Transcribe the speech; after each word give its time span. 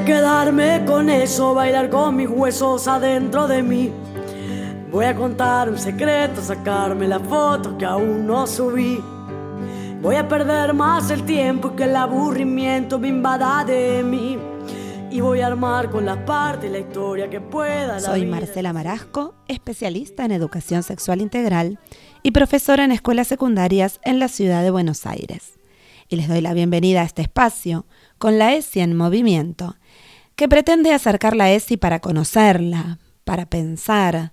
a 0.00 0.04
quedarme 0.04 0.84
con 0.86 1.10
eso, 1.10 1.52
bailar 1.54 1.90
con 1.90 2.16
mis 2.16 2.28
huesos 2.28 2.88
adentro 2.88 3.46
de 3.46 3.62
mí. 3.62 3.92
Voy 4.90 5.04
a 5.04 5.14
contar 5.14 5.68
un 5.68 5.78
secreto, 5.78 6.40
sacarme 6.40 7.06
la 7.06 7.20
foto 7.20 7.76
que 7.76 7.84
aún 7.84 8.26
no 8.26 8.46
subí. 8.46 8.98
Voy 10.00 10.16
a 10.16 10.26
perder 10.26 10.72
más 10.72 11.10
el 11.10 11.24
tiempo 11.24 11.76
que 11.76 11.84
el 11.84 11.96
aburrimiento 11.96 12.98
me 12.98 13.08
invada 13.08 13.62
de 13.64 14.02
mí. 14.02 14.38
Y 15.10 15.20
voy 15.20 15.40
a 15.40 15.48
armar 15.48 15.90
con 15.90 16.06
las 16.06 16.18
partes 16.18 16.70
la 16.70 16.78
historia 16.78 17.28
que 17.28 17.40
pueda. 17.40 18.00
Soy 18.00 18.24
Marcela 18.24 18.72
Marasco, 18.72 19.34
especialista 19.48 20.24
en 20.24 20.32
educación 20.32 20.82
sexual 20.82 21.20
integral 21.20 21.78
y 22.22 22.30
profesora 22.30 22.84
en 22.84 22.92
escuelas 22.92 23.26
secundarias 23.26 24.00
en 24.04 24.18
la 24.18 24.28
ciudad 24.28 24.62
de 24.62 24.70
Buenos 24.70 25.04
Aires. 25.04 25.58
Y 26.08 26.16
les 26.16 26.28
doy 26.28 26.40
la 26.40 26.54
bienvenida 26.54 27.02
a 27.02 27.04
este 27.04 27.22
espacio 27.22 27.86
con 28.18 28.38
la 28.38 28.54
ESI 28.54 28.80
en 28.80 28.96
movimiento, 28.96 29.76
que 30.36 30.48
pretende 30.48 30.92
acercar 30.92 31.36
la 31.36 31.50
ESI 31.52 31.76
para 31.76 32.00
conocerla, 32.00 32.98
para 33.24 33.46
pensar, 33.46 34.32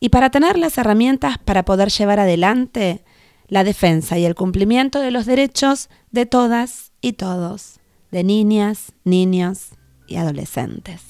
y 0.00 0.08
para 0.08 0.30
tener 0.30 0.58
las 0.58 0.78
herramientas 0.78 1.38
para 1.38 1.64
poder 1.64 1.90
llevar 1.90 2.20
adelante 2.20 3.04
la 3.48 3.64
defensa 3.64 4.18
y 4.18 4.24
el 4.24 4.34
cumplimiento 4.34 5.00
de 5.00 5.10
los 5.10 5.26
derechos 5.26 5.90
de 6.10 6.24
todas 6.24 6.92
y 7.00 7.14
todos, 7.14 7.80
de 8.10 8.24
niñas, 8.24 8.92
niños 9.04 9.70
y 10.06 10.16
adolescentes. 10.16 11.02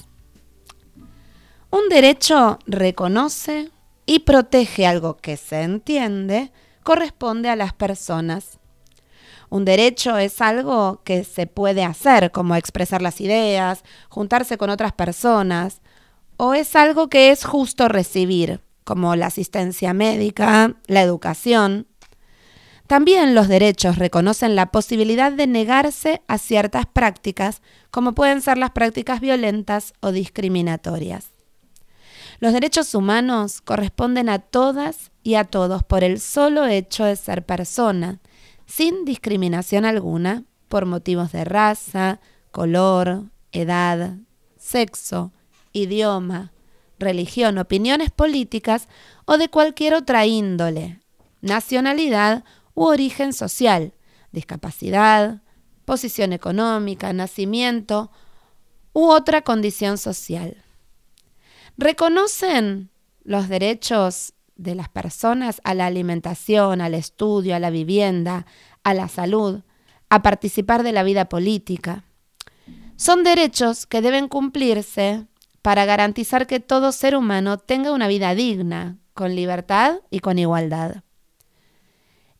Un 1.70 1.88
derecho 1.88 2.58
reconoce 2.66 3.70
y 4.06 4.20
protege 4.20 4.86
algo 4.86 5.16
que 5.16 5.36
se 5.36 5.62
entiende 5.62 6.50
corresponde 6.82 7.48
a 7.48 7.56
las 7.56 7.72
personas. 7.72 8.59
Un 9.50 9.64
derecho 9.64 10.16
es 10.16 10.40
algo 10.40 11.02
que 11.04 11.24
se 11.24 11.48
puede 11.48 11.84
hacer, 11.84 12.30
como 12.30 12.54
expresar 12.54 13.02
las 13.02 13.20
ideas, 13.20 13.82
juntarse 14.08 14.56
con 14.56 14.70
otras 14.70 14.92
personas, 14.92 15.82
o 16.36 16.54
es 16.54 16.76
algo 16.76 17.08
que 17.08 17.30
es 17.30 17.44
justo 17.44 17.88
recibir, 17.88 18.62
como 18.84 19.16
la 19.16 19.26
asistencia 19.26 19.92
médica, 19.92 20.76
la 20.86 21.02
educación. 21.02 21.88
También 22.86 23.34
los 23.34 23.48
derechos 23.48 23.98
reconocen 23.98 24.54
la 24.54 24.70
posibilidad 24.70 25.32
de 25.32 25.48
negarse 25.48 26.22
a 26.28 26.38
ciertas 26.38 26.86
prácticas, 26.86 27.60
como 27.90 28.14
pueden 28.14 28.42
ser 28.42 28.56
las 28.56 28.70
prácticas 28.70 29.20
violentas 29.20 29.94
o 30.00 30.12
discriminatorias. 30.12 31.30
Los 32.38 32.52
derechos 32.52 32.94
humanos 32.94 33.60
corresponden 33.60 34.28
a 34.28 34.38
todas 34.38 35.10
y 35.24 35.34
a 35.34 35.44
todos 35.44 35.82
por 35.82 36.04
el 36.04 36.20
solo 36.20 36.66
hecho 36.66 37.04
de 37.04 37.16
ser 37.16 37.44
persona, 37.44 38.20
sin 38.70 39.04
discriminación 39.04 39.84
alguna 39.84 40.44
por 40.68 40.86
motivos 40.86 41.32
de 41.32 41.44
raza, 41.44 42.20
color, 42.52 43.24
edad, 43.50 44.16
sexo, 44.56 45.32
idioma, 45.72 46.52
religión, 46.98 47.58
opiniones 47.58 48.10
políticas 48.10 48.86
o 49.24 49.38
de 49.38 49.48
cualquier 49.48 49.94
otra 49.94 50.24
índole, 50.26 51.00
nacionalidad 51.40 52.44
u 52.74 52.84
origen 52.84 53.32
social, 53.32 53.92
discapacidad, 54.30 55.42
posición 55.84 56.32
económica, 56.32 57.12
nacimiento 57.12 58.12
u 58.92 59.08
otra 59.10 59.42
condición 59.42 59.98
social. 59.98 60.62
Reconocen 61.76 62.90
los 63.24 63.48
derechos 63.48 64.34
de 64.62 64.74
las 64.74 64.88
personas 64.88 65.60
a 65.64 65.74
la 65.74 65.86
alimentación, 65.86 66.80
al 66.80 66.94
estudio, 66.94 67.56
a 67.56 67.58
la 67.58 67.70
vivienda, 67.70 68.46
a 68.84 68.94
la 68.94 69.08
salud, 69.08 69.62
a 70.08 70.22
participar 70.22 70.82
de 70.82 70.92
la 70.92 71.02
vida 71.02 71.28
política. 71.28 72.04
Son 72.96 73.24
derechos 73.24 73.86
que 73.86 74.02
deben 74.02 74.28
cumplirse 74.28 75.26
para 75.62 75.84
garantizar 75.86 76.46
que 76.46 76.60
todo 76.60 76.92
ser 76.92 77.16
humano 77.16 77.58
tenga 77.58 77.92
una 77.92 78.08
vida 78.08 78.34
digna, 78.34 78.98
con 79.14 79.34
libertad 79.34 79.96
y 80.10 80.20
con 80.20 80.38
igualdad. 80.38 81.02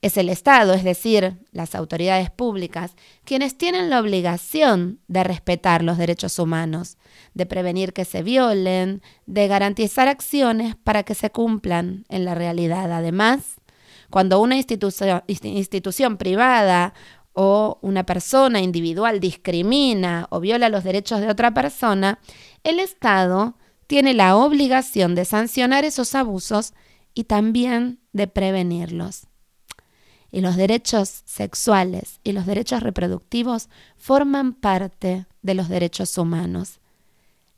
Es 0.02 0.16
el 0.16 0.30
Estado, 0.30 0.72
es 0.72 0.82
decir, 0.82 1.38
las 1.52 1.74
autoridades 1.74 2.30
públicas, 2.30 2.92
quienes 3.24 3.58
tienen 3.58 3.90
la 3.90 4.00
obligación 4.00 5.00
de 5.08 5.24
respetar 5.24 5.82
los 5.82 5.98
derechos 5.98 6.38
humanos, 6.38 6.96
de 7.34 7.44
prevenir 7.44 7.92
que 7.92 8.06
se 8.06 8.22
violen, 8.22 9.02
de 9.26 9.46
garantizar 9.46 10.08
acciones 10.08 10.74
para 10.74 11.02
que 11.02 11.14
se 11.14 11.30
cumplan 11.30 12.06
en 12.08 12.24
la 12.24 12.34
realidad. 12.34 12.90
Además, 12.90 13.60
cuando 14.08 14.40
una 14.40 14.56
institución, 14.56 16.16
privada 16.16 16.94
o 17.34 17.78
una 17.82 18.04
persona 18.06 18.60
individual 18.60 19.20
discrimina 19.20 20.26
o 20.30 20.40
viola 20.40 20.70
los 20.70 20.82
derechos 20.82 21.20
de 21.20 21.28
otra 21.28 21.52
persona, 21.52 22.18
el 22.64 22.80
Estado 22.80 23.58
tiene 23.86 24.14
la 24.14 24.34
obligación 24.36 25.14
de 25.14 25.26
sancionar 25.26 25.84
esos 25.84 26.14
abusos 26.14 26.72
y 27.12 27.24
también 27.24 28.00
de 28.12 28.28
prevenirlos. 28.28 29.29
Y 30.32 30.40
los 30.40 30.56
derechos 30.56 31.22
sexuales 31.24 32.20
y 32.22 32.32
los 32.32 32.46
derechos 32.46 32.82
reproductivos 32.82 33.68
forman 33.96 34.52
parte 34.52 35.26
de 35.42 35.54
los 35.54 35.68
derechos 35.68 36.16
humanos. 36.18 36.80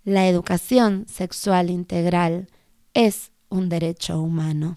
La 0.05 0.27
educación 0.27 1.07
sexual 1.09 1.71
integral 1.71 2.49
es 2.95 3.31
un 3.49 3.69
derecho 3.69 4.21
humano. 4.21 4.77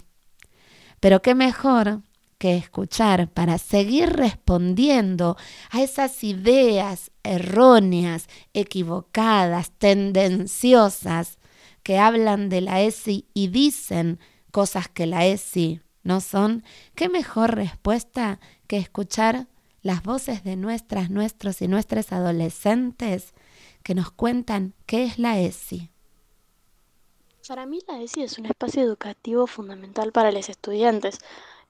Pero 1.00 1.22
qué 1.22 1.36
mejor 1.36 2.02
que 2.38 2.58
escuchar 2.58 3.30
para 3.30 3.58
seguir 3.58 4.10
respondiendo 4.10 5.38
a 5.72 5.82
esas 5.82 6.24
ideas 6.24 7.12
erróneas, 7.24 8.28
equivocadas, 8.54 9.72
tendenciosas 9.72 11.38
que 11.82 11.98
hablan 11.98 12.50
de 12.50 12.62
la 12.62 12.82
ESI 12.82 13.26
y 13.34 13.48
dicen 13.48 14.20
cosas 14.52 14.88
que 14.90 15.06
la 15.06 15.26
ESI 15.26 15.82
no 16.06 16.22
son, 16.22 16.64
qué 16.94 17.10
mejor 17.10 17.56
respuesta 17.56 18.40
que 18.68 18.78
escuchar 18.78 19.48
las 19.82 20.04
voces 20.04 20.44
de 20.44 20.56
nuestras, 20.56 21.10
nuestros 21.10 21.62
y 21.62 21.68
nuestras 21.68 22.14
adolescentes 22.14 23.34
que 23.84 23.96
nos 23.96 24.12
cuentan 24.12 24.74
qué 24.86 25.04
es 25.04 25.20
la 25.20 25.40
ESI. 25.40 25.90
Para 27.48 27.66
mí 27.66 27.80
la 27.88 28.02
ESI 28.02 28.22
es 28.22 28.38
un 28.38 28.46
espacio 28.46 28.84
educativo 28.84 29.48
fundamental 29.48 30.12
para 30.12 30.32
los 30.32 30.48
estudiantes, 30.48 31.20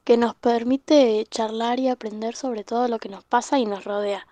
que 0.03 0.17
nos 0.17 0.35
permite 0.35 1.25
charlar 1.31 1.79
y 1.79 1.87
aprender 1.87 2.35
sobre 2.35 2.63
todo 2.63 2.87
lo 2.87 2.99
que 2.99 3.09
nos 3.09 3.23
pasa 3.23 3.57
y 3.57 3.65
nos 3.65 3.85
rodea. 3.85 4.27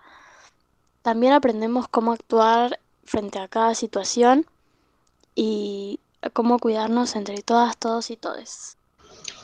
También 1.02 1.32
aprendemos 1.32 1.88
cómo 1.88 2.12
actuar 2.12 2.78
frente 3.04 3.38
a 3.38 3.48
cada 3.48 3.74
situación 3.74 4.46
y 5.34 5.98
cómo 6.34 6.58
cuidarnos 6.58 7.16
entre 7.16 7.42
todas, 7.42 7.76
todos 7.76 8.10
y 8.10 8.16
todes. 8.16 8.76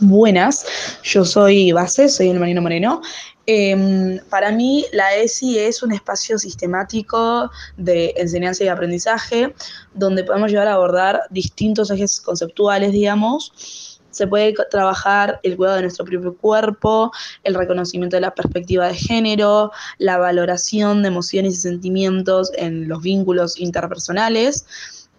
Buenas, 0.03 0.65
yo 1.03 1.27
soy 1.27 1.72
Base, 1.72 2.09
soy 2.09 2.31
el 2.31 2.41
Marino 2.41 2.62
Moreno. 2.62 3.03
Em, 3.44 4.19
para 4.31 4.50
mí 4.50 4.87
la 4.93 5.15
ESI 5.15 5.59
es 5.59 5.83
un 5.83 5.93
espacio 5.93 6.38
sistemático 6.38 7.50
de 7.77 8.15
enseñanza 8.16 8.65
y 8.65 8.69
aprendizaje 8.69 9.55
donde 9.93 10.25
podemos 10.25 10.50
llegar 10.50 10.69
a 10.69 10.75
abordar 10.75 11.21
distintos 11.28 11.91
ejes 11.91 12.19
conceptuales, 12.21 12.93
digamos, 12.93 14.00
se 14.11 14.27
puede 14.27 14.55
trabajar 14.71 15.38
el 15.43 15.56
cuidado 15.56 15.77
de 15.77 15.83
nuestro 15.83 16.05
propio 16.06 16.34
cuerpo, 16.37 17.12
el 17.44 17.55
reconocimiento 17.55 18.17
de 18.17 18.22
la 18.22 18.34
perspectiva 18.34 18.88
de 18.88 18.94
género, 18.94 19.71
la 19.99 20.17
valoración 20.17 21.03
de 21.03 21.09
emociones 21.09 21.55
y 21.55 21.56
sentimientos 21.56 22.50
en 22.56 22.88
los 22.88 23.03
vínculos 23.03 23.59
interpersonales, 23.59 24.67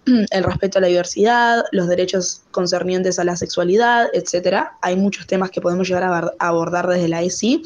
el 0.31 0.44
respeto 0.44 0.77
a 0.77 0.81
la 0.81 0.88
diversidad, 0.88 1.63
los 1.71 1.88
derechos 1.88 2.42
concernientes 2.51 3.19
a 3.19 3.24
la 3.24 3.36
sexualidad, 3.36 4.07
etc. 4.13 4.65
Hay 4.81 4.95
muchos 4.95 5.27
temas 5.27 5.51
que 5.51 5.62
podemos 5.62 5.88
llegar 5.88 6.03
a 6.03 6.33
abordar 6.39 6.88
desde 6.88 7.07
la 7.07 7.21
ESI 7.21 7.63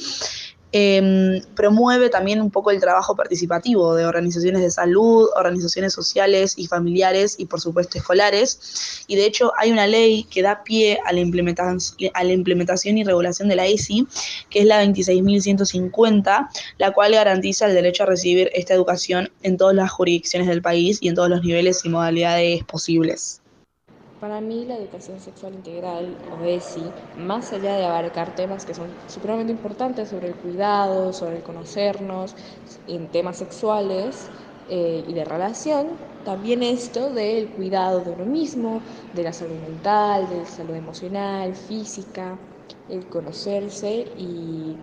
Em, 0.77 1.41
promueve 1.55 2.09
también 2.09 2.41
un 2.41 2.51
poco 2.51 2.69
el 2.69 2.81
trabajo 2.81 3.15
participativo 3.15 3.95
de 3.95 4.05
organizaciones 4.05 4.61
de 4.61 4.69
salud, 4.69 5.29
organizaciones 5.37 5.93
sociales 5.93 6.55
y 6.57 6.67
familiares 6.67 7.35
y 7.37 7.45
por 7.45 7.61
supuesto 7.61 7.97
escolares. 7.97 9.05
Y 9.07 9.15
de 9.15 9.25
hecho 9.25 9.53
hay 9.57 9.71
una 9.71 9.87
ley 9.87 10.25
que 10.25 10.41
da 10.41 10.65
pie 10.65 10.99
a 11.05 11.13
la 11.13 11.21
implementación, 11.21 12.11
a 12.13 12.25
la 12.25 12.33
implementación 12.33 12.97
y 12.97 13.05
regulación 13.05 13.47
de 13.47 13.55
la 13.55 13.67
ESI, 13.67 14.05
que 14.49 14.59
es 14.59 14.65
la 14.65 14.83
26.150, 14.83 16.49
la 16.77 16.91
cual 16.91 17.13
garantiza 17.13 17.67
el 17.67 17.73
derecho 17.73 18.03
a 18.03 18.07
recibir 18.07 18.51
esta 18.53 18.73
educación 18.73 19.31
en 19.43 19.55
todas 19.55 19.75
las 19.75 19.89
jurisdicciones 19.91 20.49
del 20.49 20.61
país 20.61 20.97
y 20.99 21.07
en 21.07 21.15
todos 21.15 21.29
los 21.29 21.41
niveles 21.41 21.85
y 21.85 21.89
modalidades 21.89 22.65
posibles. 22.65 23.39
Para 24.25 24.41
mí 24.41 24.65
la 24.65 24.75
educación 24.77 25.19
sexual 25.19 25.53
integral 25.53 26.17
o 26.31 26.43
ESI, 26.43 26.91
más 27.15 27.53
allá 27.53 27.75
de 27.75 27.85
abarcar 27.85 28.33
temas 28.33 28.65
que 28.65 28.73
son 28.73 28.89
supremamente 29.05 29.53
importantes 29.53 30.09
sobre 30.09 30.29
el 30.29 30.33
cuidado, 30.33 31.13
sobre 31.13 31.37
el 31.37 31.43
conocernos 31.43 32.33
en 32.87 33.11
temas 33.11 33.37
sexuales 33.37 34.31
eh, 34.67 35.05
y 35.07 35.13
de 35.13 35.25
relación, 35.25 35.89
también 36.23 36.63
esto 36.63 37.13
del 37.13 37.51
cuidado 37.51 37.99
de 37.99 38.09
uno 38.09 38.25
mismo, 38.25 38.81
de 39.13 39.21
la 39.21 39.31
salud 39.31 39.59
mental, 39.59 40.27
de 40.27 40.37
la 40.37 40.45
salud 40.45 40.73
emocional, 40.73 41.53
física, 41.53 42.39
el 42.89 43.07
conocerse 43.07 44.07
y 44.17 44.75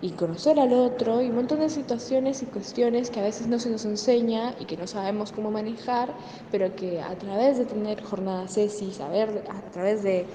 y 0.00 0.10
conocer 0.10 0.60
al 0.60 0.72
otro 0.72 1.20
y 1.20 1.28
un 1.28 1.36
montón 1.36 1.60
de 1.60 1.68
situaciones 1.68 2.42
y 2.42 2.46
cuestiones 2.46 3.10
que 3.10 3.20
a 3.20 3.24
veces 3.24 3.48
no 3.48 3.58
se 3.58 3.70
nos 3.70 3.84
enseña 3.84 4.54
y 4.60 4.64
que 4.64 4.76
no 4.76 4.86
sabemos 4.86 5.32
cómo 5.32 5.50
manejar, 5.50 6.14
pero 6.52 6.74
que 6.76 7.00
a 7.00 7.16
través 7.16 7.58
de 7.58 7.64
tener 7.64 8.02
jornadas 8.02 8.56
ESI, 8.56 8.92
saber, 8.92 9.44
a 9.48 9.70
través 9.70 10.02
de, 10.02 10.26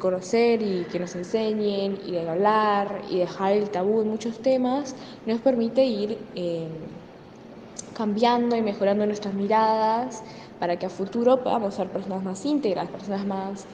conocer 0.00 0.62
y 0.62 0.82
que 0.90 0.98
nos 0.98 1.14
enseñen 1.14 2.00
y 2.04 2.10
de 2.10 2.28
hablar 2.28 3.02
y 3.08 3.18
dejar 3.18 3.52
el 3.52 3.70
tabú 3.70 4.00
en 4.00 4.08
muchos 4.08 4.42
temas, 4.42 4.96
nos 5.26 5.40
permite 5.40 5.84
ir 5.84 6.18
eh, 6.34 6.66
cambiando 7.96 8.54
y 8.56 8.60
mejorando 8.60 9.06
nuestras 9.06 9.32
miradas 9.32 10.22
para 10.60 10.78
que 10.78 10.84
a 10.84 10.90
futuro 10.90 11.42
podamos 11.42 11.74
ser 11.74 11.88
personas 11.88 12.22
más 12.22 12.44
íntegras, 12.44 12.88
personas 12.90 13.24
más 13.26 13.64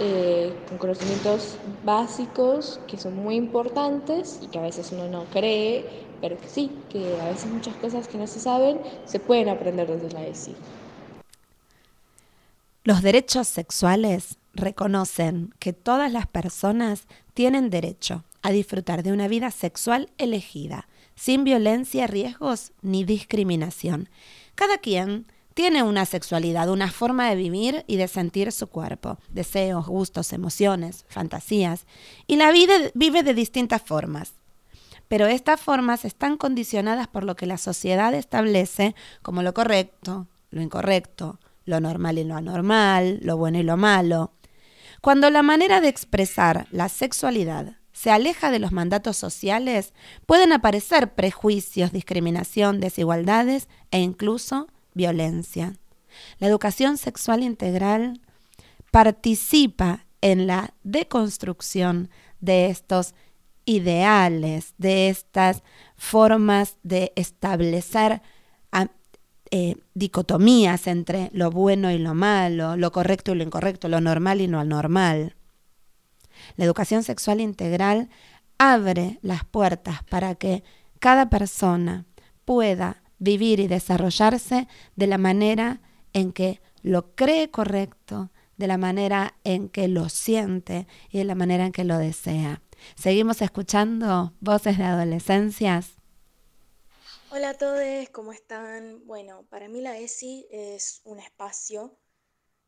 eh, 0.00 0.52
con 0.68 0.76
conocimientos 0.76 1.56
básicos 1.82 2.78
que 2.86 2.98
son 2.98 3.16
muy 3.16 3.36
importantes 3.36 4.38
y 4.42 4.48
que 4.48 4.58
a 4.58 4.62
veces 4.62 4.92
uno 4.92 5.08
no 5.08 5.24
cree, 5.32 5.86
pero 6.20 6.38
que 6.38 6.48
sí, 6.48 6.70
que 6.90 7.18
a 7.22 7.30
veces 7.30 7.50
muchas 7.50 7.74
cosas 7.76 8.06
que 8.06 8.18
no 8.18 8.26
se 8.26 8.40
saben 8.40 8.80
se 9.06 9.18
pueden 9.18 9.48
aprender 9.48 9.88
desde 9.88 10.14
la 10.14 10.26
ESI. 10.26 10.54
Los 12.84 13.00
derechos 13.00 13.48
sexuales 13.48 14.36
reconocen 14.52 15.54
que 15.58 15.72
todas 15.72 16.12
las 16.12 16.26
personas 16.26 17.04
tienen 17.32 17.70
derecho 17.70 18.24
a 18.42 18.50
disfrutar 18.50 19.02
de 19.02 19.12
una 19.12 19.28
vida 19.28 19.50
sexual 19.50 20.10
elegida, 20.18 20.86
sin 21.20 21.44
violencia, 21.44 22.06
riesgos 22.06 22.72
ni 22.80 23.04
discriminación. 23.04 24.08
Cada 24.54 24.78
quien 24.78 25.26
tiene 25.52 25.82
una 25.82 26.06
sexualidad, 26.06 26.70
una 26.70 26.90
forma 26.90 27.28
de 27.28 27.36
vivir 27.36 27.84
y 27.86 27.96
de 27.96 28.08
sentir 28.08 28.52
su 28.52 28.68
cuerpo, 28.68 29.18
deseos, 29.28 29.86
gustos, 29.86 30.32
emociones, 30.32 31.04
fantasías, 31.08 31.84
y 32.26 32.36
la 32.36 32.50
vida 32.52 32.72
vive 32.94 33.22
de 33.22 33.34
distintas 33.34 33.82
formas. 33.82 34.32
Pero 35.08 35.26
estas 35.26 35.60
formas 35.60 36.06
están 36.06 36.38
condicionadas 36.38 37.06
por 37.06 37.24
lo 37.24 37.36
que 37.36 37.44
la 37.44 37.58
sociedad 37.58 38.14
establece 38.14 38.94
como 39.20 39.42
lo 39.42 39.52
correcto, 39.52 40.26
lo 40.50 40.62
incorrecto, 40.62 41.38
lo 41.66 41.80
normal 41.80 42.16
y 42.16 42.24
lo 42.24 42.36
anormal, 42.36 43.18
lo 43.22 43.36
bueno 43.36 43.58
y 43.58 43.62
lo 43.62 43.76
malo. 43.76 44.32
Cuando 45.02 45.28
la 45.28 45.42
manera 45.42 45.82
de 45.82 45.88
expresar 45.88 46.66
la 46.70 46.88
sexualidad 46.88 47.79
se 48.00 48.10
aleja 48.10 48.50
de 48.50 48.58
los 48.58 48.72
mandatos 48.72 49.18
sociales, 49.18 49.92
pueden 50.24 50.54
aparecer 50.54 51.12
prejuicios, 51.12 51.92
discriminación, 51.92 52.80
desigualdades 52.80 53.68
e 53.90 53.98
incluso 54.00 54.68
violencia. 54.94 55.74
La 56.38 56.46
educación 56.46 56.96
sexual 56.96 57.42
integral 57.42 58.22
participa 58.90 60.06
en 60.22 60.46
la 60.46 60.72
deconstrucción 60.82 62.08
de 62.40 62.70
estos 62.70 63.14
ideales, 63.66 64.72
de 64.78 65.10
estas 65.10 65.62
formas 65.94 66.78
de 66.82 67.12
establecer 67.16 68.22
eh, 69.50 69.74
dicotomías 69.92 70.86
entre 70.86 71.28
lo 71.34 71.50
bueno 71.50 71.90
y 71.90 71.98
lo 71.98 72.14
malo, 72.14 72.78
lo 72.78 72.92
correcto 72.92 73.32
y 73.32 73.34
lo 73.34 73.42
incorrecto, 73.42 73.88
lo 73.88 74.00
normal 74.00 74.40
y 74.40 74.46
lo 74.46 74.58
anormal. 74.58 75.34
La 76.56 76.64
educación 76.64 77.02
sexual 77.02 77.40
integral 77.40 78.08
abre 78.58 79.18
las 79.22 79.44
puertas 79.44 80.02
para 80.04 80.34
que 80.34 80.62
cada 80.98 81.30
persona 81.30 82.04
pueda 82.44 83.02
vivir 83.18 83.60
y 83.60 83.68
desarrollarse 83.68 84.68
de 84.96 85.06
la 85.06 85.18
manera 85.18 85.80
en 86.12 86.32
que 86.32 86.60
lo 86.82 87.14
cree 87.14 87.50
correcto, 87.50 88.30
de 88.56 88.66
la 88.66 88.76
manera 88.76 89.34
en 89.44 89.68
que 89.68 89.88
lo 89.88 90.08
siente 90.08 90.86
y 91.10 91.18
de 91.18 91.24
la 91.24 91.34
manera 91.34 91.64
en 91.66 91.72
que 91.72 91.84
lo 91.84 91.96
desea. 91.96 92.62
Seguimos 92.94 93.40
escuchando 93.42 94.34
voces 94.40 94.78
de 94.78 94.84
adolescencias. 94.84 95.96
Hola 97.30 97.50
a 97.50 97.54
todos, 97.54 98.08
¿cómo 98.10 98.32
están? 98.32 99.06
Bueno, 99.06 99.44
para 99.48 99.68
mí 99.68 99.80
la 99.80 99.96
ESI 99.96 100.48
es 100.50 101.00
un 101.04 101.20
espacio 101.20 101.96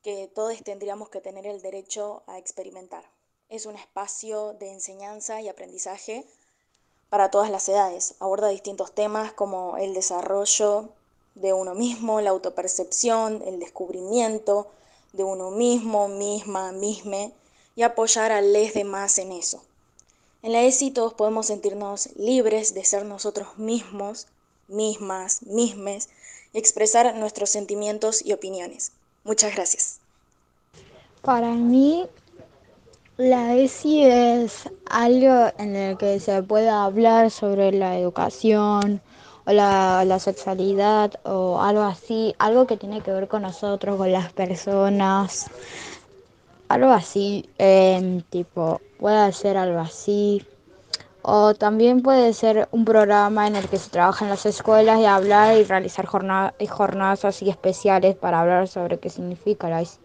que 0.03 0.31
todos 0.35 0.63
tendríamos 0.63 1.11
que 1.11 1.21
tener 1.21 1.47
el 1.47 1.61
derecho 1.61 2.25
a 2.27 2.39
experimentar. 2.39 3.12
Es 3.53 3.67
un 3.67 3.77
espacio 3.77 4.55
de 4.55 4.73
enseñanza 4.73 5.43
y 5.43 5.51
aprendizaje 5.51 6.25
para 7.11 7.31
todas 7.31 7.51
las 7.51 7.69
edades. 7.69 8.15
Aborda 8.19 8.49
distintos 8.49 8.93
temas 8.93 9.35
como 9.35 9.77
el 9.77 9.93
desarrollo 9.93 10.89
de 11.35 11.53
uno 11.53 11.75
mismo, 11.75 12.23
la 12.23 12.31
autopercepción, 12.31 13.43
el 13.45 13.61
descubrimiento 13.61 14.69
de 15.13 15.25
uno 15.25 15.51
mismo, 15.51 16.09
misma, 16.09 16.73
misme 16.73 17.35
y 17.77 17.83
apoyar 17.83 18.33
a 18.33 18.41
los 18.41 18.73
demás 18.73 19.19
en 19.19 19.33
eso. 19.33 19.63
En 20.41 20.53
la 20.53 20.63
ESI 20.63 20.91
todos 20.91 21.13
podemos 21.13 21.49
sentirnos 21.49 22.09
libres 22.17 22.73
de 22.73 22.87
ser 22.87 23.05
nosotros 23.05 23.59
mismos, 23.59 24.29
mismas, 24.67 25.43
mismes 25.43 26.09
y 26.55 26.59
expresar 26.59 27.15
nuestros 27.17 27.51
sentimientos 27.51 28.25
y 28.25 28.33
opiniones. 28.33 28.93
Muchas 29.25 29.55
gracias. 29.55 29.99
Para 31.21 31.51
mí 31.51 32.09
la 33.23 33.55
ESI 33.55 34.05
es 34.05 34.69
algo 34.91 35.53
en 35.59 35.77
el 35.77 35.97
que 35.97 36.19
se 36.19 36.43
puede 36.43 36.69
hablar 36.69 37.31
sobre 37.31 37.71
la 37.71 37.97
educación 37.97 39.01
o 39.47 39.53
la, 39.53 40.19
sexualidad 40.19 41.13
o 41.25 41.61
algo 41.61 41.83
así, 41.83 42.35
algo 42.39 42.67
que 42.67 42.77
tiene 42.77 43.01
que 43.01 43.13
ver 43.13 43.29
con 43.29 43.43
nosotros, 43.43 43.97
con 43.97 44.11
las 44.11 44.33
personas, 44.33 45.47
algo 46.69 46.91
así, 46.91 47.49
em, 47.59 48.23
tipo, 48.23 48.81
puede 48.99 49.33
ser 49.33 49.57
algo 49.57 49.79
así. 49.79 50.45
O 51.23 51.55
también 51.55 52.03
puede 52.03 52.33
ser 52.33 52.69
un 52.73 52.85
programa 52.85 53.47
en 53.47 53.55
el 53.55 53.69
que 53.69 53.79
se 53.79 53.91
trabaja 53.91 54.25
en 54.25 54.31
las 54.31 54.45
escuelas 54.47 54.99
y 54.99 55.05
hablar 55.05 55.57
y 55.57 55.63
realizar 55.63 56.07
jornadas 56.07 57.25
así 57.25 57.49
especiales 57.49 58.17
para 58.17 58.41
hablar 58.41 58.67
sobre 58.67 58.99
qué 58.99 59.11
significa 59.11 59.69
la 59.69 59.83
ESI. 59.83 59.99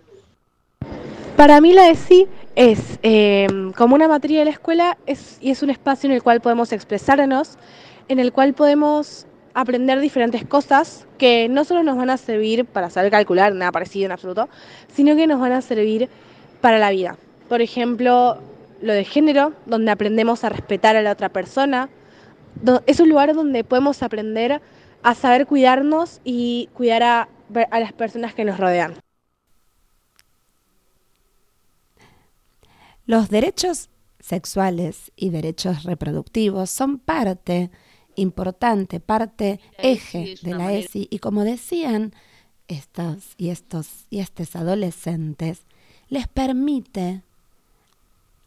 Para 1.36 1.62
mí 1.62 1.74
la 1.74 1.90
ESI 1.90 2.28
es 2.58 2.98
em, 3.04 3.72
como 3.74 3.94
una 3.94 4.08
materia 4.08 4.40
de 4.40 4.46
la 4.46 4.52
escuela 4.52 4.98
es, 5.06 5.38
y 5.40 5.52
es 5.52 5.62
un 5.62 5.70
espacio 5.70 6.10
en 6.10 6.16
el 6.16 6.24
cual 6.24 6.42
podemos 6.42 6.72
expresarnos, 6.74 7.56
en 8.08 8.18
el 8.18 8.34
cual 8.34 8.56
podemos 8.56 9.28
aprender 9.54 10.00
diferentes 10.00 10.44
cosas 10.44 11.06
que 11.20 11.50
no 11.50 11.66
solo 11.66 11.84
nos 11.84 11.98
van 11.98 12.10
a 12.10 12.18
servir 12.18 12.66
para 12.66 12.90
saber 12.90 13.12
calcular, 13.12 13.54
nada 13.54 13.72
parecido 13.72 14.08
en 14.08 14.12
absoluto, 14.12 14.50
sino 14.92 15.16
que 15.16 15.28
nos 15.28 15.40
van 15.40 15.52
a 15.52 15.62
servir 15.62 16.10
para 16.60 16.80
la 16.80 16.90
vida. 16.90 17.16
Por 17.48 17.62
ejemplo, 17.62 18.40
lo 18.82 18.94
de 18.94 19.04
género, 19.04 19.54
donde 19.68 19.92
aprendemos 19.92 20.44
a 20.44 20.50
respetar 20.50 20.96
a 20.96 21.04
la 21.04 21.12
otra 21.12 21.30
persona. 21.30 21.90
Es 22.88 23.00
un 23.00 23.10
lugar 23.10 23.36
donde 23.36 23.64
podemos 23.64 24.02
aprender 24.02 24.62
a 25.04 25.14
saber 25.14 25.46
cuidarnos 25.46 26.22
y 26.24 26.70
cuidar 26.74 27.04
a, 27.04 27.30
a 27.70 27.80
las 27.80 27.94
personas 27.94 28.34
que 28.34 28.46
nos 28.46 28.60
rodean. 28.60 28.96
Los 33.08 33.30
derechos 33.30 33.90
sexuales 34.20 35.14
y 35.16 35.30
derechos 35.30 35.84
reproductivos 35.84 36.70
son 36.70 37.00
parte 37.00 37.72
importante, 38.16 39.00
parte 39.00 39.62
eje 39.78 40.36
de 40.42 40.54
la 40.54 40.74
ESI 40.74 41.08
y 41.10 41.20
como 41.20 41.46
decían 41.46 42.12
estos 42.68 43.34
y 43.38 43.48
estos 43.48 44.06
y 44.10 44.20
estos 44.20 44.58
adolescentes 44.58 45.62
les 46.10 46.28
permite 46.28 47.22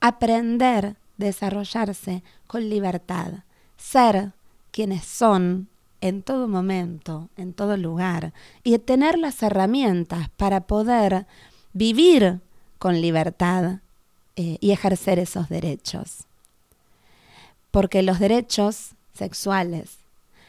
aprender, 0.01 0.97
desarrollarse 1.17 2.23
con 2.47 2.69
libertad, 2.69 3.45
ser 3.79 4.33
quienes 4.73 5.07
son 5.07 5.69
en 6.03 6.23
todo 6.23 6.49
momento, 6.49 7.31
en 7.39 7.55
todo 7.55 7.79
lugar 7.79 8.35
y 8.63 8.79
tener 8.79 9.19
las 9.19 9.43
herramientas 9.43 10.29
para 10.37 10.61
poder 10.67 11.27
vivir 11.73 12.41
con 12.79 13.01
libertad 13.01 13.81
eh, 14.41 14.57
y 14.59 14.71
ejercer 14.71 15.19
esos 15.19 15.51
derechos. 15.51 16.25
Porque 17.71 18.03
los 18.03 18.19
derechos 18.19 18.93
sexuales 19.13 19.99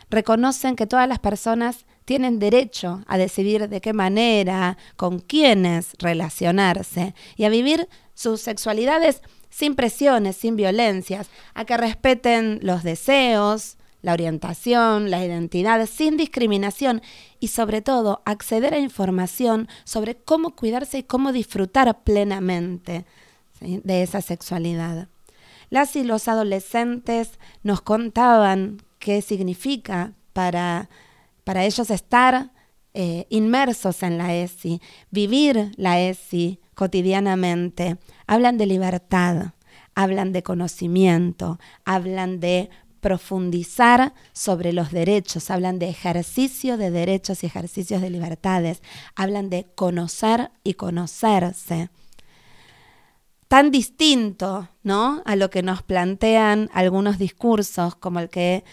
reconocen 0.10 0.78
que 0.78 0.88
todas 0.88 1.10
las 1.10 1.20
personas 1.20 1.86
tienen 2.06 2.40
derecho 2.40 3.04
a 3.06 3.18
decidir 3.18 3.68
de 3.68 3.82
qué 3.82 3.92
manera, 3.92 4.78
con 4.96 5.20
quiénes 5.20 5.90
relacionarse 6.00 7.14
y 7.36 7.44
a 7.44 7.50
vivir 7.50 7.90
sus 8.14 8.40
sexualidades 8.40 9.22
sin 9.50 9.76
presiones, 9.76 10.38
sin 10.38 10.56
violencias, 10.56 11.28
a 11.54 11.66
que 11.66 11.76
respeten 11.76 12.60
los 12.62 12.84
deseos, 12.84 13.76
la 14.02 14.14
orientación, 14.14 15.12
la 15.12 15.26
identidad, 15.26 15.86
sin 15.86 16.16
discriminación 16.16 17.02
y 17.42 17.50
sobre 17.50 17.82
todo 17.82 18.22
acceder 18.24 18.74
a 18.74 18.80
información 18.80 19.68
sobre 19.84 20.16
cómo 20.16 20.56
cuidarse 20.56 21.00
y 21.00 21.04
cómo 21.04 21.34
disfrutar 21.34 22.04
plenamente 22.06 23.06
de 23.62 24.04
esa 24.04 24.22
sexualidad. 24.22 25.08
Las 25.70 25.96
y 25.96 26.04
los 26.04 26.28
adolescentes 26.28 27.40
nos 27.64 27.82
contaban 27.82 28.82
qué 29.00 29.22
significa 29.22 30.14
para, 30.34 30.90
para 31.44 31.64
ellos 31.64 31.90
estar 31.90 32.52
eh, 32.94 33.26
inmersos 33.30 34.04
en 34.04 34.18
la 34.18 34.36
ESI, 34.36 34.82
vivir 35.12 35.72
la 35.78 36.02
ESI 36.02 36.60
cotidianamente. 36.76 37.98
Hablan 38.28 38.58
de 38.58 38.66
libertad, 38.66 39.54
hablan 39.96 40.34
de 40.34 40.44
conocimiento, 40.44 41.58
hablan 41.86 42.42
de 42.42 42.70
profundizar 43.00 44.14
sobre 44.34 44.74
los 44.74 44.92
derechos, 44.92 45.50
hablan 45.52 45.80
de 45.80 45.90
ejercicio 45.90 46.78
de 46.78 46.92
derechos 46.92 47.44
y 47.44 47.48
ejercicios 47.48 48.02
de 48.02 48.10
libertades, 48.10 48.82
hablan 49.16 49.50
de 49.50 49.68
conocer 49.76 50.52
y 50.64 50.74
conocerse. 50.74 51.90
Tan 53.52 53.70
distinto, 53.70 54.70
¿no? 54.82 55.22
A 55.26 55.36
lo 55.36 55.50
que 55.50 55.62
nos 55.62 55.84
plantean 55.84 56.70
algunos 56.72 57.18
discursos 57.18 57.96
como 57.96 58.22
el 58.22 58.30
que 58.30 58.64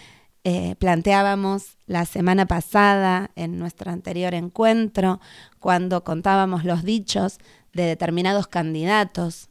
eh, 0.44 0.76
planteábamos 0.78 1.78
la 1.86 2.06
semana 2.06 2.46
pasada 2.46 3.32
en 3.34 3.58
nuestro 3.58 3.90
anterior 3.90 4.34
encuentro, 4.34 5.20
cuando 5.58 6.04
contábamos 6.04 6.64
los 6.64 6.84
dichos 6.84 7.38
de 7.72 7.86
determinados 7.86 8.46
candidatos, 8.46 9.50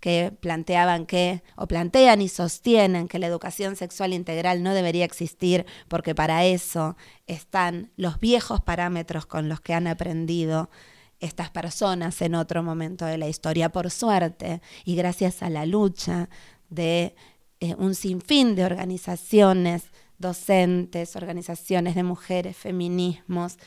que 0.00 0.32
planteaban 0.40 1.04
que, 1.04 1.42
o 1.54 1.66
plantean 1.66 2.22
y 2.22 2.30
sostienen 2.30 3.08
que 3.08 3.18
la 3.18 3.26
educación 3.26 3.76
sexual 3.76 4.14
integral 4.14 4.62
no 4.62 4.72
debería 4.72 5.04
existir 5.04 5.66
porque 5.86 6.14
para 6.14 6.46
eso 6.46 6.96
están 7.26 7.90
los 7.96 8.20
viejos 8.20 8.62
parámetros 8.62 9.26
con 9.26 9.50
los 9.50 9.60
que 9.60 9.74
han 9.74 9.86
aprendido 9.86 10.70
estas 11.24 11.50
personas 11.50 12.20
en 12.22 12.34
otro 12.34 12.62
momento 12.62 13.04
de 13.04 13.18
la 13.18 13.28
historia. 13.28 13.70
Por 13.70 13.90
suerte, 13.90 14.60
y 14.84 14.94
gracias 14.94 15.42
a 15.42 15.50
la 15.50 15.66
lucha 15.66 16.28
de 16.68 17.14
eh, 17.60 17.74
un 17.78 17.94
sinfín 17.94 18.54
de 18.54 18.64
organizaciones 18.64 19.90
docentes, 20.18 21.16
organizaciones 21.16 21.94
de 21.94 22.02
mujeres, 22.02 22.56
feminismos, 22.56 23.58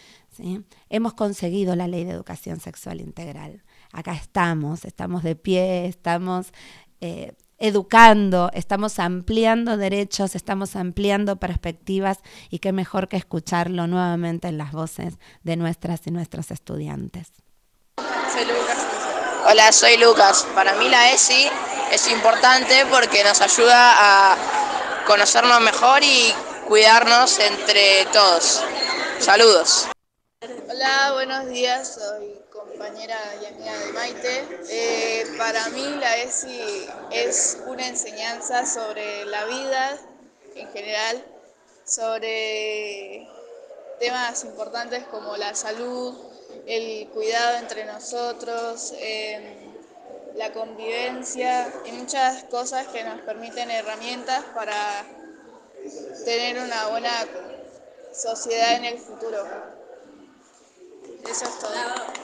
hemos 0.90 1.14
conseguido 1.14 1.76
la 1.76 1.88
ley 1.88 2.04
de 2.04 2.12
educación 2.12 2.60
sexual 2.60 3.02
integral. 3.02 3.64
Acá 3.92 4.14
estamos, 4.14 4.86
estamos 4.86 5.24
de 5.24 5.36
pie, 5.36 5.88
estamos 5.88 6.54
eh, 7.02 7.34
educando, 7.58 8.52
estamos 8.54 9.00
ampliando 9.00 9.78
derechos, 9.78 10.36
estamos 10.36 10.76
ampliando 10.76 11.38
perspectivas 11.38 12.20
y 12.50 12.60
qué 12.60 12.72
mejor 12.72 13.08
que 13.08 13.18
escucharlo 13.18 13.88
nuevamente 13.88 14.48
en 14.48 14.58
las 14.58 14.72
voces 14.72 15.18
de 15.44 15.56
nuestras 15.56 16.06
y 16.08 16.12
nuestros 16.12 16.52
estudiantes. 16.52 17.32
Hola, 19.48 19.72
soy 19.72 19.98
Lucas. 19.98 20.46
Para 20.54 20.74
mí 20.74 20.88
la 20.90 21.12
ESI 21.12 21.50
es 21.92 22.08
importante 22.08 22.86
porque 22.86 23.24
nos 23.24 23.42
ayuda 23.42 23.96
a 23.98 24.38
conocernos 25.08 25.60
mejor 25.62 26.04
y 26.04 26.36
cuidarnos 26.68 27.40
entre 27.40 28.06
todos. 28.14 28.64
Saludos. 29.20 29.88
Hola, 30.70 31.14
buenos 31.14 31.48
días, 31.48 31.96
soy 31.96 32.40
compañera 32.52 33.18
y 33.42 33.46
amiga 33.48 33.76
de 33.76 33.94
Maite. 33.94 34.48
Eh, 34.70 35.26
para 35.40 35.70
mí 35.70 35.96
la 36.00 36.18
ESI 36.18 36.88
es 37.10 37.58
una 37.66 37.88
enseñanza 37.88 38.68
sobre 38.68 39.26
la 39.26 39.46
vida 39.46 39.98
en 40.54 40.72
general, 40.74 41.26
sobre 41.86 43.28
temas 44.00 44.44
importantes 44.44 45.06
como 45.10 45.36
la 45.38 45.56
salud, 45.56 46.27
el 46.66 47.08
cuidado 47.08 47.60
entre 47.60 47.86
nosotros, 47.86 48.94
em, 49.00 49.44
la 50.36 50.52
convivencia 50.52 51.72
y 51.86 51.92
muchas 51.94 52.44
cosas 52.46 52.88
que 52.88 53.04
nos 53.04 53.22
permiten 53.22 53.72
herramientas 53.72 54.44
para 54.54 55.06
tener 56.26 56.58
una 56.64 56.88
buena 56.88 57.12
sociedad 58.14 58.76
en 58.76 58.86
el 58.86 58.98
futuro. 58.98 59.38
Eso 61.30 61.46
es 61.46 61.60
todo. 61.60 62.18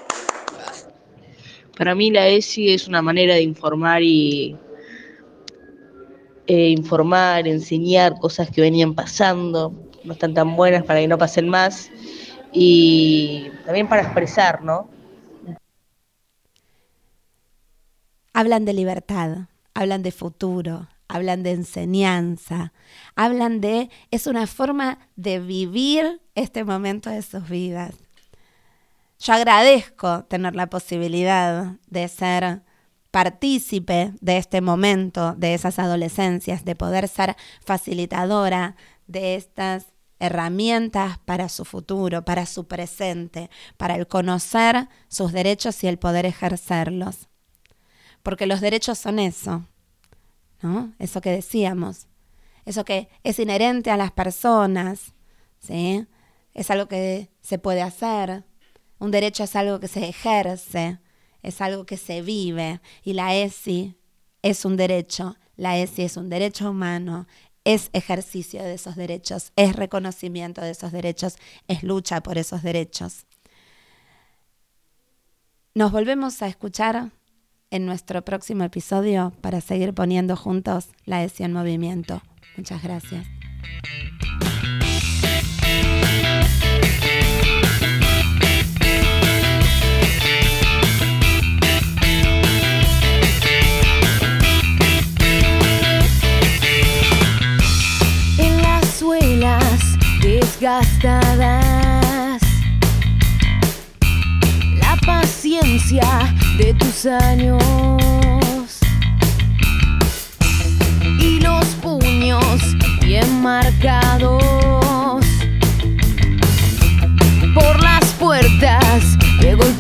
Para 1.78 1.96
mí 1.96 2.12
la 2.12 2.28
ESI 2.28 2.74
es 2.74 2.88
una 2.88 3.02
manera 3.02 3.34
de 3.34 3.42
informar 3.42 4.04
y 4.04 4.56
eh, 6.46 6.70
informar, 6.70 7.48
enseñar 7.48 8.20
cosas 8.20 8.50
que 8.52 8.62
venían 8.62 8.94
pasando, 8.94 9.74
no 10.04 10.14
están 10.14 10.34
tan 10.34 10.56
buenas 10.56 10.84
para 10.84 11.00
que 11.00 11.08
no 11.08 11.18
pasen 11.18 11.50
más 11.50 11.90
y 12.54 13.52
también 13.66 13.88
para 13.88 14.04
expresar, 14.04 14.64
¿no? 14.64 14.88
Hablan 18.34 18.66
de 18.66 18.74
libertad, 18.74 19.48
hablan 19.74 20.04
de 20.04 20.12
futuro, 20.12 20.88
hablan 21.08 21.44
de 21.44 21.52
enseñanza, 21.52 22.74
hablan 23.16 23.62
de, 23.62 23.90
es 24.12 24.28
una 24.28 24.48
forma 24.48 25.00
de 25.16 25.40
vivir 25.40 26.22
este 26.36 26.64
momento 26.64 27.10
de 27.10 27.22
sus 27.22 27.48
vidas. 27.50 27.96
Yo 29.20 29.34
agradezco 29.34 30.26
tener 30.26 30.56
la 30.56 30.68
posibilidad 30.68 31.76
de 31.88 32.08
ser 32.08 32.62
partícipe 33.12 34.14
de 34.22 34.38
este 34.38 34.60
momento, 34.62 35.36
de 35.36 35.54
esas 35.54 35.78
adolescencias, 35.78 36.66
de 36.66 36.76
poder 36.76 37.08
ser 37.08 37.36
facilitadora 37.64 38.76
de 39.06 39.36
estas 39.36 39.93
herramientas 40.24 41.20
para 41.26 41.50
su 41.50 41.66
futuro, 41.66 42.24
para 42.24 42.46
su 42.46 42.66
presente, 42.66 43.50
para 43.76 43.96
el 43.96 44.08
conocer 44.08 44.88
sus 45.10 45.34
derechos 45.34 45.84
y 45.84 45.88
el 45.88 46.00
poder 46.00 46.26
ejercerlos. 46.26 47.28
Porque 48.24 48.48
los 48.48 48.62
derechos 48.62 48.98
son 48.98 49.20
eso, 49.20 49.66
¿no? 50.62 50.94
Eso 50.98 51.20
que 51.20 51.32
decíamos, 51.32 52.08
eso 52.64 52.86
que 52.86 53.10
es 53.24 53.38
inherente 53.38 53.92
a 53.92 53.98
las 53.98 54.14
personas, 54.14 55.14
¿sí? 55.60 56.08
Es 56.54 56.72
algo 56.72 56.88
que 56.88 57.30
se 57.42 57.60
puede 57.60 57.82
hacer. 57.82 58.46
Un 59.00 59.12
derecho 59.12 59.44
es 59.44 59.58
algo 59.58 59.82
que 59.82 59.90
se 59.90 60.08
ejerce, 60.08 61.00
es 61.42 61.60
algo 61.60 61.86
que 61.86 61.98
se 61.98 62.22
vive. 62.22 62.80
Y 63.04 63.12
la 63.12 63.36
ESI 63.36 63.98
es 64.42 64.64
un 64.64 64.78
derecho, 64.78 65.36
la 65.58 65.78
ESI 65.78 66.04
es 66.04 66.16
un 66.16 66.30
derecho 66.30 66.70
humano, 66.70 67.28
es 67.66 67.90
ejercicio 67.94 68.62
de 68.64 68.74
esos 68.74 68.96
derechos, 68.96 69.52
es 69.56 69.76
reconocimiento 69.76 70.62
de 70.62 70.72
esos 70.72 70.92
derechos, 70.92 71.38
es 71.68 71.84
lucha 71.84 72.22
por 72.22 72.38
esos 72.38 72.64
derechos. 72.64 73.26
Nos 75.76 75.92
volvemos 75.92 76.42
a 76.42 76.48
escuchar 76.48 77.12
en 77.72 77.86
nuestro 77.86 78.24
próximo 78.24 78.64
episodio 78.64 79.34
para 79.42 79.62
seguir 79.62 79.94
poniendo 79.94 80.36
juntos 80.36 80.90
la 81.06 81.24
ESI 81.24 81.44
en 81.44 81.54
movimiento. 81.54 82.22
Muchas 82.56 82.84
gracias. 82.84 83.26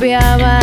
Por 0.04 0.63